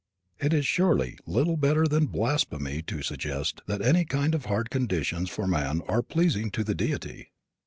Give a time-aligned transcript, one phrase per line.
[0.39, 5.29] It is surely little better than blasphemy to suggest that any kind of hard conditions
[5.29, 7.29] for man are pleasing to the deity.